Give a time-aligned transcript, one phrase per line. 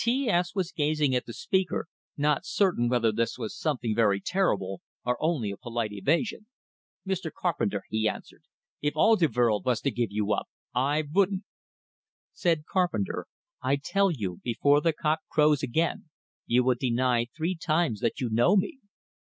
[0.03, 1.85] T S was gazing at the speaker,
[2.17, 6.47] not certain whether this was something very terrible, or only a polite evasion.
[7.07, 7.29] "Mr.
[7.31, 8.41] Carpenter," he answered,
[8.81, 11.43] "if all de vorld vas to give you up, I vouldn't!"
[12.33, 13.27] Said Carpenter:
[13.61, 16.05] "I tell you, before the cock crows again,
[16.47, 18.79] you will deny three times that you know me."